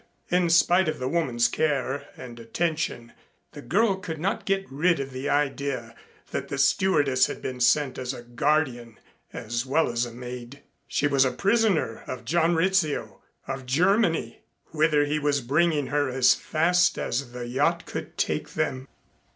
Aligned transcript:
In 0.31 0.49
spite 0.49 0.89
of 0.89 0.97
the 0.97 1.07
woman's 1.07 1.47
care 1.47 2.07
and 2.17 2.39
attention 2.39 3.13
the 3.51 3.61
girl 3.61 3.97
could 3.97 4.19
not 4.19 4.47
get 4.47 4.65
rid 4.67 4.99
of 4.99 5.11
the 5.11 5.29
idea 5.29 5.93
that 6.31 6.47
the 6.47 6.57
stewardess 6.57 7.27
had 7.27 7.39
been 7.39 7.59
sent 7.59 7.99
as 7.99 8.11
a 8.11 8.23
guardian 8.23 8.97
as 9.31 9.63
well 9.63 9.89
as 9.91 10.03
a 10.07 10.11
maid. 10.11 10.63
She 10.87 11.05
was 11.05 11.23
a 11.23 11.29
prisoner 11.31 12.01
of 12.07 12.25
John 12.25 12.55
Rizzio, 12.55 13.21
of 13.47 13.67
Germany, 13.67 14.41
whither 14.71 15.05
he 15.05 15.19
was 15.19 15.39
bringing 15.39 15.85
her 15.93 16.09
as 16.09 16.33
fast 16.33 16.97
as 16.97 17.31
the 17.31 17.45
yacht 17.45 17.85
could 17.85 18.17
take 18.17 18.53
them. 18.55 18.87